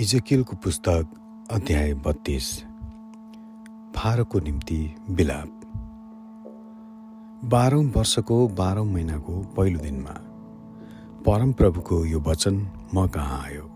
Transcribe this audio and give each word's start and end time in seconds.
इजकिलको 0.00 0.56
पुस्तक 0.56 1.48
अध्याय 1.50 1.92
बत्तीस। 1.94 2.46
फारोको 3.96 4.40
निम्ति 4.40 4.78
बिलाप 5.10 5.50
बाह्रौँ 7.44 7.84
वर्षको 7.96 8.36
बाह्रौँ 8.48 8.86
महिनाको 8.86 9.32
पहिलो 9.56 9.80
दिनमा 9.80 10.14
परमप्रभुको 11.26 12.04
यो 12.04 12.20
वचन 12.20 12.56
म 12.94 13.06
कहाँ 13.06 13.42
आयो? 13.44 13.66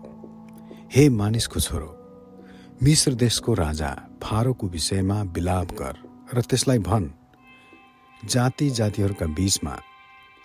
हे 0.95 1.09
मानिसको 1.09 1.59
छोरो 1.59 1.91
मिश्र 2.83 3.13
देशको 3.13 3.53
राजा 3.53 3.91
फारोको 4.23 4.67
विषयमा 4.67 5.23
बिलाप 5.23 5.71
गर 5.71 5.95
र 6.33 6.41
त्यसलाई 6.41 6.79
भन्। 6.79 7.09
जाति 8.25 8.69
जातिहरूका 8.69 9.25
बीचमा 9.25 9.77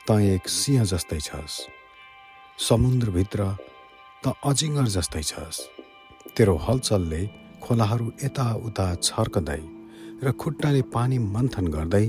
त 0.07 0.21
एक 0.29 0.49
सिंह 0.49 0.85
जस्तै 0.85 1.21
छस्। 1.21 1.61
समुद्रभित्र 2.69 3.57
त 4.25 4.33
अजिङ्गर 4.49 4.87
जस्तै 4.97 5.23
छस्। 5.31 5.59
तेरो 6.37 6.55
हलचलले 6.65 7.21
खोलाहरू 7.65 8.07
यताउता 8.25 8.87
छर्कँदै 9.07 9.63
र 10.25 10.27
खुट्टाले 10.41 10.83
पानी 10.95 11.17
मन्थन 11.35 11.67
गर्दै 11.77 12.07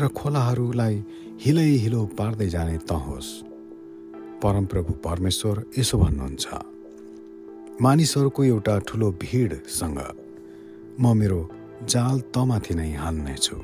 र 0.00 0.02
खोलाहरूलाई 0.18 0.94
हिलै 1.44 1.70
हिलो 1.84 2.00
पार्दै 2.18 2.48
जाने 2.54 2.76
त 2.88 2.90
होस्। 3.04 3.30
परमप्रभु 4.42 4.92
परमेश्वर 5.06 5.56
यसो 5.78 5.96
भन्नुहुन्छ 6.02 6.46
मानिसहरूको 7.84 8.40
एउटा 8.52 8.74
ठुलो 8.88 9.08
भिडसँग 9.22 9.98
म 11.02 11.04
मेरो 11.20 11.40
जाल 11.92 12.16
तमाथि 12.34 12.74
नै 12.78 12.90
हाल्नेछु 13.02 13.56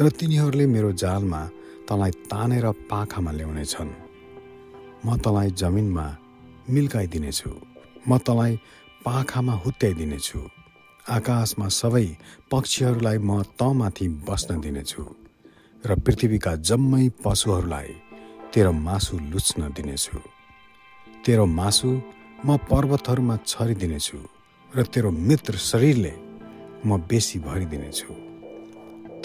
र 0.00 0.04
तिनीहरूले 0.18 0.66
मेरो 0.74 0.90
जालमा 1.04 1.42
तँलाई 1.88 2.12
तानेर 2.32 2.66
पाखामा 2.90 3.32
ल्याउनेछन्। 3.38 3.92
म 5.06 5.08
तँलाई 5.24 5.48
जमिनमा 5.60 6.06
मिल्काइदिनेछु। 6.70 7.50
म 8.08 8.18
तँलाई 8.18 8.52
पाखामा 9.04 9.54
हुत्याइदिनेछु। 9.64 10.40
आकाशमा 11.06 11.68
सबै 11.68 12.06
पक्षीहरूलाई 12.50 13.18
म 13.18 13.42
तँमाथि 13.60 14.08
बस्न 14.28 14.60
दिनेछु 14.60 15.04
र 15.84 15.90
पृथ्वीका 16.04 16.52
जम्मै 16.68 17.08
पशुहरूलाई 17.24 17.90
तेरो 18.52 18.72
मासु 18.72 19.14
लुच्न 19.32 19.60
दिनेछु। 19.76 20.18
तेरो 21.24 21.46
मासु 21.46 21.90
म 22.46 22.56
पर्वतहरूमा 22.70 23.36
छरिदिनेछु 23.46 24.18
र 24.76 24.82
तेरो 24.92 25.10
मित्र 25.10 25.54
शरीरले 25.70 26.14
म 26.86 26.90
बेसी 27.08 27.38
भरिदिनेछु। 27.38 28.12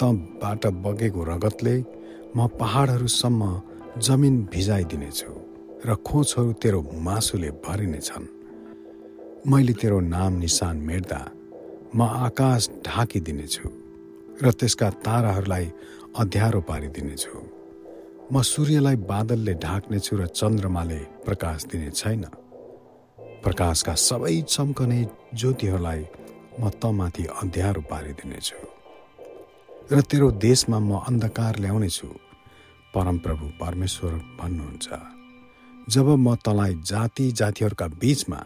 तँबाट 0.00 0.66
बगेको 0.84 1.20
रगतले 1.24 1.76
म 2.36 2.38
पहाडहरूसम्म 2.60 3.42
जमिन 3.98 4.34
भिजाइदिनेछु। 4.52 5.49
र 5.80 5.94
खोजहरू 5.94 6.52
तेरो 6.52 6.80
मासुले 7.00 7.50
भरिनेछन्। 7.64 8.26
मैले 9.48 9.72
तेरो 9.72 10.00
नाम 10.00 10.32
निशान 10.38 10.76
मेट्दा 10.76 11.20
म 11.96 12.00
आकाश 12.02 12.68
ढाकिदिनेछु 12.86 13.68
र 14.44 14.52
त्यसका 14.52 14.88
ताराहरूलाई 15.04 15.66
अध्यारो 16.20 16.60
पारिदिनेछु। 16.60 17.32
म 18.32 18.42
सूर्यलाई 18.42 18.96
बादलले 19.08 19.54
ढाक्नेछु 19.54 20.12
र 20.16 20.26
चन्द्रमाले 20.26 21.00
प्रकाश 21.24 21.58
दिने 21.72 21.90
छैन। 21.90 22.24
प्रकाशका 23.44 23.94
सबै 23.94 24.36
चम्कने 24.54 25.00
ज्योतिहरूलाई 25.34 26.02
म 26.60 26.68
तमाथि 26.82 27.24
अध्यारो 27.42 27.82
पारिदिनेछु। 27.92 28.60
र 29.92 30.00
तेरो 30.00 30.28
देशमा 30.30 30.78
म 30.78 30.90
अन्धकार 31.08 31.58
ल्याउनेछु। 31.58 32.08
परमप्रभु 32.94 33.44
परमेश्वर 33.60 34.12
भन्नुहुन्छ। 34.40 35.19
जब 35.90 36.08
म 36.18 36.34
तँलाई 36.46 36.74
जाति 36.86 37.30
जातिहरूका 37.32 37.86
बीचमा 38.00 38.36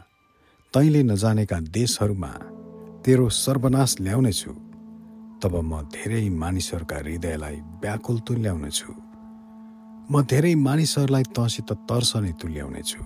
तैँले 0.75 1.03
नजानेका 1.03 1.59
देशहरूमा 1.77 2.29
तेरो 3.05 3.29
सर्वनाश 3.29 3.95
ल्याउनेछु 4.01 4.53
तब 5.43 5.55
म 5.63 5.81
धेरै 5.93 6.29
मानिसहरूका 6.43 6.97
हृदयलाई 6.97 7.57
व्याकुल 7.83 8.19
तुल्याउनेछु। 8.27 8.93
म 10.11 10.23
धेरै 10.25 10.55
मानिसहरूलाई 10.67 11.25
तँसित 11.37 11.73
तर्सने 11.89 12.33
तुल्याउनेछु। 12.41 13.03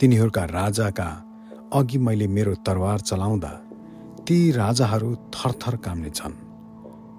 तिनीहरूका 0.00 0.44
राजाका 0.58 1.08
अघि 1.72 1.98
मैले 1.98 2.26
मेरो 2.26 2.54
तरवार 2.66 2.98
चलाउँदा 3.00 3.52
ती 4.26 4.36
राजाहरू 4.52 5.14
थरथर 5.34 5.76
काम्ने 5.84 6.10
छन् 6.10 6.36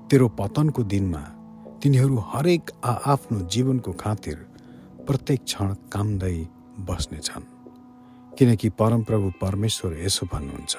तेरो 0.10 0.28
पतनको 0.38 0.84
दिनमा 0.94 1.24
तिनीहरू 1.82 2.16
हरेक 2.30 2.72
आआफ्नो 2.86 3.40
जीवनको 3.54 3.92
खातिर 4.04 4.38
प्रत्येक 5.08 5.44
क्षण 5.44 5.70
कामदै 5.94 6.38
बस्नेछन् 6.88 7.46
किनकि 8.38 8.70
परमप्रभु 8.80 9.28
परमेश्वर 9.42 9.92
यसो 9.98 10.26
भन्नुहुन्छ 10.34 10.76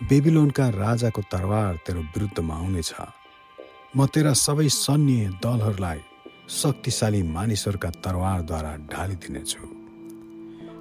बेबिलोनका 0.00 0.66
राजाको 0.84 1.22
तरवार 1.32 1.76
तेरो 1.86 2.00
विरुद्धमा 2.12 2.54
आउनेछ। 2.54 2.92
म 3.96 3.98
तेरा 4.12 4.32
सबै 4.46 4.68
सैन्य 4.84 5.40
दलहरूलाई 5.44 6.00
शक्तिशाली 6.60 7.22
मानिसहरूका 7.36 7.90
तरवारद्वारा 8.04 8.72
ढालिदिनेछु। 8.92 9.64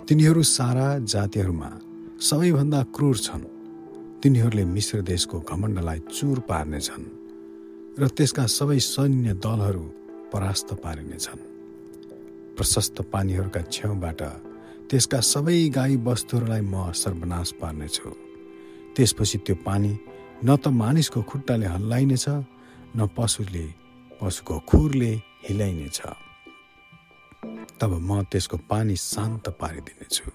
तिनीहरू 0.07 0.43
सारा 0.43 0.87
जातिहरूमा 1.13 1.69
सबैभन्दा 2.19 2.79
क्रूर 2.95 3.17
छन्। 3.25 3.43
तिनीहरूले 4.21 4.65
मिश्र 4.75 4.97
देशको 5.11 5.39
घमण्डलाई 5.39 5.99
चुर 6.15 6.39
पार्नेछन् 6.49 7.05
र 7.99 8.07
त्यसका 8.17 8.45
सबै 8.57 8.79
सैन्य 8.93 9.33
दलहरू 9.45 9.85
परास्त 10.31 10.69
पारिनेछन्। 10.83 11.48
प्रशस्त 12.59 12.97
पानीहरूका 13.07 13.61
छेउबाट 13.71 14.21
त्यसका 14.91 15.19
सबै 15.23 15.57
गाई 15.71 15.95
वस्तुहरूलाई 16.03 16.61
म 16.67 16.91
सर्वनाश 16.91 17.49
पार्नेछु। 17.61 18.09
त्यसपछि 18.95 19.37
त्यो 19.47 19.55
पानी 19.63 19.91
न 20.43 20.49
त 20.59 20.67
मानिसको 20.67 21.19
खुट्टाले 21.23 21.67
हल्लाइनेछ 21.73 22.25
न 22.97 22.99
पशुले 23.15 23.65
पशुको 24.19 24.55
खुरले 24.69 25.13
हिलाइनेछ। 25.47 25.99
तब 27.79 27.91
म 28.09 28.27
त्यसको 28.27 28.57
पानी 28.67 28.95
शान्त 28.99 29.45
पारिदिनेछु 29.61 30.27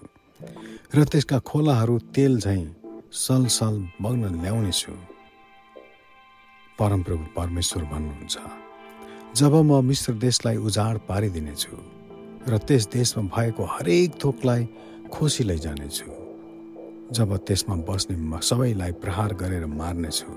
र 0.96 0.98
त्यसका 1.04 1.38
खोलाहरू 1.44 1.94
तेल 2.14 2.32
झैँ 2.40 2.64
सलसल 3.12 3.74
बग्न 4.00 4.24
ल्याउनेछु। 4.42 4.92
परमप्रभु 6.78 7.24
परमेश्वर 7.36 7.82
भन्नुहुन्छ 7.92 8.36
जब 9.38 9.52
म 9.68 9.84
मिश्र 9.84 10.12
देशलाई 10.24 10.56
उजाड 10.66 10.94
पारिदिनेछु 11.10 11.76
र 12.48 12.58
त्यस 12.58 12.84
देशमा 12.92 13.22
भएको 13.32 13.64
हरेक 13.64 14.10
थोकलाई 14.24 14.62
खोसी 15.12 15.44
लैजानेछु। 15.44 16.10
जब 17.12 17.36
त्यसमा 17.46 17.74
बस्ने 17.88 18.16
सबैलाई 18.40 18.92
प्रहार 19.02 19.34
गरेर 19.34 19.66
मार्नेछु 19.66 20.32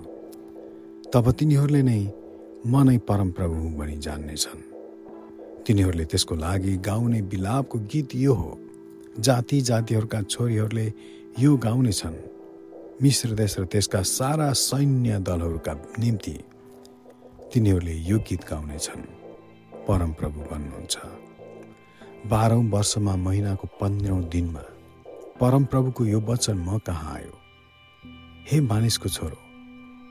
तब 1.13 1.31
तिनीहरूले 1.31 1.81
नै 1.83 2.01
म 2.67 2.83
नै 2.83 2.97
परमप्रभु 3.07 3.55
हुँ 3.55 3.71
भनी 3.77 3.97
जान्नेछन्। 3.97 4.61
तिनीहरूले 5.65 6.05
त्यसको 6.05 6.35
लागि 6.35 6.73
गाउने 6.79 7.21
बिलापको 7.31 7.77
गीत 7.91 8.15
यो 8.15 8.33
हो। 8.33 8.51
जाति 9.19 9.61
जातिहरूका 9.61 10.21
छोरीहरूले 10.23 10.87
यो 11.39 11.51
गाउनेछन्। 11.57 12.17
मिश्र 13.01 13.29
देश 13.35 13.59
र 13.59 13.65
त्यसका 13.65 14.01
सारा 14.01 14.51
सैन्य 14.53 15.19
दलहरूका 15.19 15.73
निम्ति 15.99 16.35
तिनीहरूले 17.53 17.95
यो 18.09 18.17
गीत 18.27 18.41
गाउनेछन्। 18.49 19.03
परमप्रभु 19.87 20.39
भन्नुहुन्छ। 20.51 21.26
बाह्रौँ 22.25 22.63
वर्षमा 22.69 23.15
महिनाको 23.15 23.67
पन्ध्रौँ 23.81 24.21
दिनमा 24.23 24.61
परमप्रभुको 25.39 26.05
यो 26.05 26.19
वचन 26.19 26.57
म 26.57 26.77
कहाँ 26.77 27.13
आयो? 27.15 27.33
हे 28.49 28.59
मानिसको 28.61 29.09
छोरो 29.09 29.37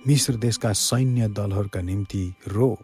मिश्र 0.07 0.37
देशका 0.37 0.73
सैन्य 0.73 1.29
दलहरूका 1.29 1.81
निम्ति 1.81 2.35
रो 2.49 2.79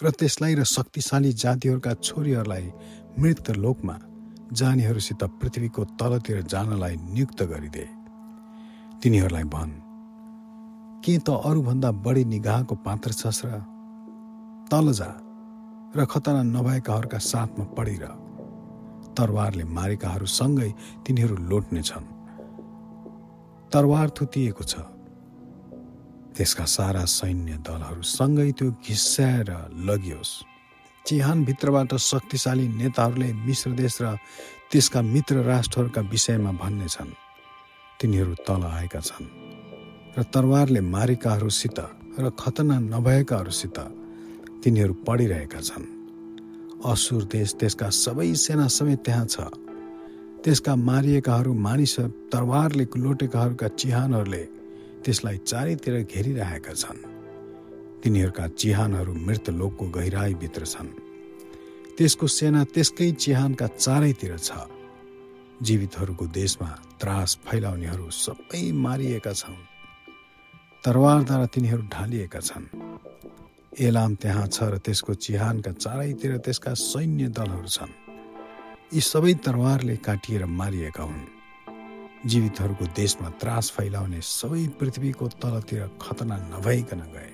र 0.00 0.10
त्यसलाई 0.10 0.54
र 0.54 0.64
शक्तिशाली 0.64 1.32
जातिहरूका 1.32 1.94
छोरीहरूलाई 1.94 2.72
मृत 3.18 3.50
लोकमा 3.56 3.98
जानेहरूसित 4.52 5.24
पृथ्वीको 5.40 5.84
तलतिर 5.94 6.42
जानलाई 6.42 6.96
नियुक्त 6.96 7.42
गरिदे। 7.42 7.86
तिनीहरूलाई 9.02 9.44
भन् 9.44 9.72
के 11.04 11.18
त 11.18 11.30
अरूभन्दा 11.30 11.90
बढी 12.04 12.24
निगाहको 12.24 12.74
पात्र 12.74 13.12
छस् 13.12 13.44
र? 13.44 13.62
तल 14.70 14.92
जा 14.92 15.10
र 15.96 16.04
खतरा 16.04 16.42
नभएकाहरूका 16.42 17.18
साथमा 17.18 17.64
पढिर 17.78 18.04
तरवारले 19.16 19.64
मारेकाहरूसँगै 19.76 20.70
तिनीहरू 21.04 21.36
लोट्नेछन् 21.50 22.06
तरवार 23.72 24.08
थुतिएको 24.16 24.64
छ। 24.64 24.74
त्यसका 26.34 26.64
सारा 26.64 27.04
सैन्य 27.04 27.52
दलहरूसँगै 27.66 28.50
त्यो 28.58 28.68
घिस्याएर 28.86 29.50
लगियोस्। 29.88 30.32
चिहानभित्रबाट 31.04 31.92
शक्तिशाली 32.10 32.66
नेताहरूले 32.80 33.28
मिश्र 33.46 33.70
देश 33.72 33.94
र 34.02 34.16
त्यसका 34.70 35.00
मित्र 35.02 35.34
राष्ट्रहरूका 35.42 36.00
विषयमा 36.12 36.52
भन्नेछन् 36.62 37.12
तिनीहरू 38.00 38.34
तल 38.46 38.62
आएका 38.64 39.00
छन् 39.00 39.28
र 40.16 40.22
तरवारले 40.34 40.80
मारेकाहरूसित 40.80 41.78
र 42.18 42.30
खतना 42.38 42.76
नभएकाहरूसित 42.92 43.78
तिनीहरू 44.62 44.94
पढिरहेका 45.06 45.60
छन्। 45.60 45.99
असुर 46.84 47.22
देश 47.24 47.54
त्यसका 47.60 47.90
सबै 47.90 48.34
सेना 48.34 48.68
समेत 48.68 48.98
त्यहाँ 49.04 49.26
छ। 49.26 49.40
त्यसका 50.44 50.74
मारिएकाहरू 50.74 51.52
मानिस 51.54 51.96
तरवारले 52.32 52.86
लोटेकाहरूका 52.96 53.68
चिहानहरूले 53.68 54.44
त्यसलाई 55.04 55.36
चारैतिर 55.36 55.94
घेरिरहेका 56.02 56.72
छन्। 56.72 56.98
तिनीहरूका 58.02 58.46
चिहानहरू 58.48 59.12
मृत 59.12 59.50
लोकको 59.50 59.84
गहिराईभित्र 59.90 60.64
छन्। 60.64 60.88
त्यसको 61.98 62.26
सेना 62.26 62.64
त्यसकै 62.64 63.10
चिहानका 63.12 63.66
चारैतिर 63.66 64.36
छ। 64.38 64.50
जीवितहरूको 65.62 66.26
देशमा 66.26 66.70
त्रास 67.00 67.38
फैलाउनेहरू 67.44 68.10
सबै 68.10 68.72
मारिएका 68.72 69.32
छन्। 69.32 69.56
तरवारद्वारा 70.84 71.46
तिनीहरू 71.46 71.82
ढालिएका 71.92 72.40
छन्। 72.40 72.64
एलाम 73.70 74.14
त्यहाँ 74.14 74.46
छ 74.46 74.62
र 74.62 74.78
त्यसको 74.82 75.14
चिहानका 75.14 75.72
चारैतिर 75.72 76.36
त्यसका 76.42 76.74
सैन्य 76.74 77.28
दलहरू 77.30 77.68
छन्। 77.68 77.92
यी 78.90 79.00
सबै 79.00 79.34
तरवारले 79.46 79.96
काटिएर 79.96 80.44
मारिएका 80.44 81.02
हुन्। 81.02 81.30
जीवितहरूको 82.26 82.84
देशमा 82.98 83.28
त्रास 83.38 83.70
फैलाउने 83.70 84.20
सबै 84.20 84.66
पृथ्वीको 84.74 85.26
तलतिर 85.38 85.86
खतना 86.02 86.36
नभइकन 86.50 87.00
गए। 87.14 87.32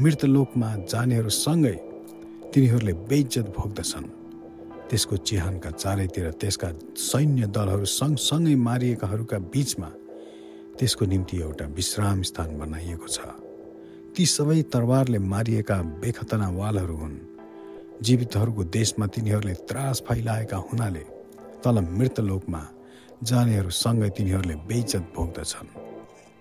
मृत 0.00 0.24
लोकमा 0.24 0.70
जानेहरूसँगै 0.84 1.76
तिनीहरूले 2.52 2.92
बेइज्जत 3.08 3.46
भोग्दछन्। 3.56 4.08
त्यसको 4.92 5.16
चिहानका 5.16 5.70
चारैतिर 5.72 6.30
त्यसका 6.36 6.68
सैन्य 7.00 7.46
दलहरू 7.48 7.84
सँगसँगै 7.88 8.54
मारिएकाहरूका 8.54 9.38
बीचमा 9.48 9.88
त्यसको 10.76 11.04
निम्ति 11.06 11.36
एउटा 11.40 11.64
विश्राम 11.64 12.22
स्थान 12.28 12.58
बनाइएको 12.58 13.08
छ। 13.08 13.18
ती 14.16 14.24
सबै 14.26 14.62
तरवारले 14.72 15.18
मारिएका 15.32 15.76
बेखतनावालहरू 16.02 16.96
हुन्। 16.96 17.16
जीवितहरूको 18.02 18.62
देशमा 18.76 19.06
तिनीहरूले 19.06 19.54
त्रास 19.68 20.02
फैलाएका 20.06 20.58
हुनाले 20.66 21.04
तल 21.62 21.76
मृत 21.88 22.20
लोकमा 22.20 22.62
जानेहरूसँगै 23.22 24.10
तिनीहरूले 24.10 24.56
बेइज्जत 24.68 25.04
भोग्दछन्। 25.16 25.68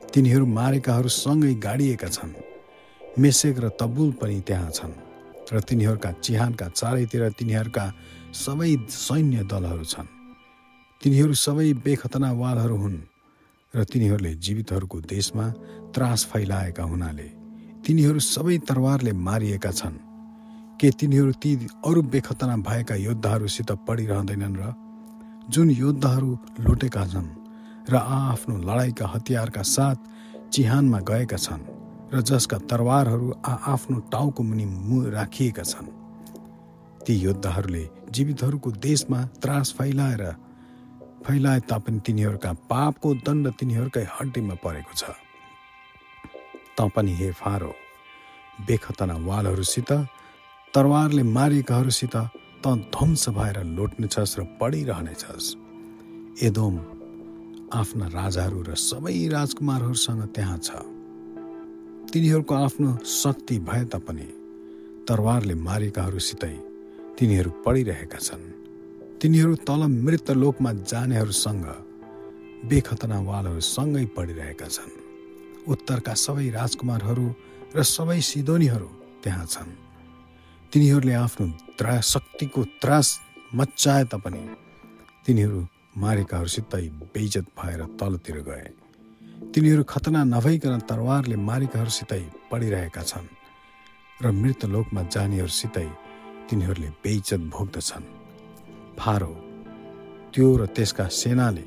तिनीहरू 0.02 0.46
मारेकाहरूसँगै 0.46 1.54
गाडिएका 1.66 2.08
छन्। 2.08 2.34
मेसेक 3.20 3.56
र 3.60 3.70
तबुल 3.80 4.12
पनि 4.18 4.40
त्यहाँ 4.42 4.72
छन् 4.72 4.96
र 5.54 5.60
तिनीहरूका 5.62 6.12
चिहानका 6.26 6.68
चारैतिर 6.74 7.30
तिनीहरूका 7.38 7.86
सबै 8.34 8.72
सैन्य 8.90 9.46
दलहरू 9.46 9.86
छन्। 9.86 10.10
तिनीहरू 11.02 11.34
सबै 11.46 11.74
बेखतनावालहरू 11.86 12.76
हुन् 12.76 13.00
र 13.74 13.84
तिनीहरूले 13.84 14.34
जीवितहरूको 14.36 14.98
देशमा 15.06 15.46
त्रास 15.94 16.26
फैलाएका 16.26 16.84
हुनाले 16.84 17.39
तिनीहरू 17.90 18.20
सबै 18.22 18.58
तरवारले 18.70 19.12
मारिएका 19.18 19.72
छन्। 19.74 19.98
के 20.78 20.90
तिनीहरू 20.94 21.32
ती 21.42 21.52
अरू 21.82 22.02
बेखतना 22.06 22.56
भएका 22.62 22.96
योद्धाहरूसित 22.96 23.72
पढिरहँदैनन् 23.82 24.58
र 24.62 24.64
जुन 25.50 25.70
योद्धाहरू 25.74 26.30
लुटेका 26.62 27.04
छन् 27.10 27.30
र 27.90 27.94
आआफ्नो 27.98 28.56
लडाइँका 28.62 29.06
हतियारका 29.14 29.62
साथ 29.66 29.98
चिहानमा 30.54 31.00
गएका 31.02 31.38
छन् 31.38 31.64
र 32.14 32.22
जसका 32.22 32.58
तरवारहरू 32.70 33.28
आआफ्नो 33.54 33.98
टाउको 34.14 34.42
मुनि 34.44 34.66
राखिएका 35.10 35.64
छन्। 35.64 35.90
ती 37.02 37.14
योद्धाहरूले 37.26 37.84
जीवितहरूको 38.14 38.70
देशमा 38.86 39.20
त्रास 39.42 39.74
फैलाएर 39.78 40.24
फैलाए 41.26 41.60
तापनि 41.66 42.00
तिनीहरूका 42.06 42.52
पापको 42.70 43.08
दण्ड 43.26 43.46
तिनीहरूकै 43.58 44.06
हड्डीमा 44.14 44.56
परेको 44.62 44.94
छ। 44.94 45.10
तापनि 46.80 47.14
हे 47.16 47.32
फारो 47.36 47.74
बेखतना 48.68 49.16
वालहरूसित 49.28 49.92
तरवारले 50.74 51.24
मारिएकाहरूसित 51.38 52.16
त 52.64 52.68
ध्वंस 52.96 53.24
भएर 53.38 53.58
लोट्नेछस् 53.78 54.38
र 54.40 54.44
पढिरहनेछस्। 54.60 55.48
एदोम 56.48 56.76
आफ्ना 57.74 58.06
राजाहरू 58.08 58.60
र 58.64 58.76
सबै 58.80 59.28
राजकुमारहरूसँग 59.28 60.22
त्यहाँ 60.36 60.58
छ। 60.58 60.70
तिनीहरूको 62.12 62.54
आफ्नो 62.56 62.90
शक्ति 63.06 63.60
भए 63.60 63.84
तापनि 63.92 64.28
तरवारले 65.08 65.56
मारेकाहरूसितै 65.68 66.56
तिनीहरू 67.18 67.50
पढिरहेका 67.66 68.20
छन्। 68.20 68.44
तिनीहरू 69.20 69.56
तल 69.68 69.82
मृत 70.00 70.32
लोकमा 70.32 70.72
जानेहरूसँग 70.88 71.66
बेखतनावालहरूसँगै 72.72 74.06
पढिरहेका 74.16 74.68
छन्। 74.68 75.09
उत्तरका 75.68 76.14
सबै 76.14 76.48
राजकुमारहरू 76.50 77.28
र 77.76 77.84
सबै 77.84 78.20
सिदोनीहरू 78.30 78.90
त्यहाँ 79.24 79.46
छन्। 79.46 79.72
तिनीहरूले 80.74 81.14
आफ्नो 81.14 81.46
त्रा 81.78 81.96
शक्तिको 82.02 82.62
त्रास 82.82 83.08
मच्चाए 83.56 84.04
तापनि 84.12 84.44
तिनीहरू 85.26 85.60
मारेकाहरूसितै 85.98 86.86
बेइजत 87.14 87.46
भएर 87.58 87.82
तलतिर 88.00 88.38
गए। 88.50 88.68
तिनीहरू 89.54 89.84
खतना 89.84 90.24
नभइकन 90.24 90.80
तरवारले 90.90 91.36
मारेकाहरूसितै 91.50 92.24
पढिरहेका 92.52 93.04
छन् 93.04 93.28
र 94.24 94.26
मृत 94.32 94.62
लोकमा 94.74 95.02
जानेहरूसितै 95.14 95.88
तिनीहरूले 96.48 96.90
बेइज्जत 97.04 97.42
भोग्दछन्। 97.54 98.06
फारो 99.00 99.34
त्यो 100.34 100.48
र 100.60 100.62
त्यसका 100.76 101.06
सेनाले 101.22 101.66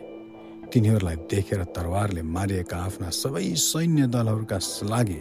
तिनीहरूलाई 0.73 1.17
देखेर 1.31 1.63
तरवारले 1.77 2.23
मारिएका 2.37 2.77
आफ्ना 2.77 3.09
सबै 3.13 3.45
सैन्य 3.61 4.07
दलहरूका 4.09 4.59
लागि 4.89 5.21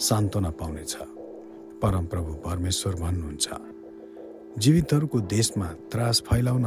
सान्त्वना 0.00 0.50
पाउनेछ। 0.60 0.94
परमप्रभु 1.82 2.32
परमेश्वर 2.46 2.94
भन्नुहुन्छ 3.02 3.46
जीवितहरूको 4.58 5.18
देशमा 5.28 5.68
त्रास 5.92 6.16
फैलाउन 6.28 6.66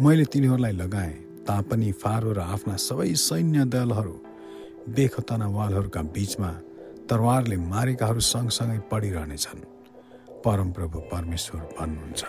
मैले 0.00 0.24
तिनीहरूलाई 0.32 0.72
लगाएँ 0.72 1.14
तापनि 1.42 1.90
फारो 1.92 2.32
र 2.32 2.40
आफ्ना 2.54 2.76
सबै 2.78 3.10
सैन्य 3.26 3.64
दलहरू 3.74 4.14
बेखतनावालहरूका 4.96 6.02
बीचमा 6.14 6.50
तरवारले 7.10 7.56
मारेकाहरू 7.74 8.20
सँगसँगै 8.32 8.78
पढिरहनेछन्। 8.90 9.68
परमप्रभु 10.44 10.98
परमेश्वर 11.12 11.60
भन्नुहुन्छ। 11.78 12.22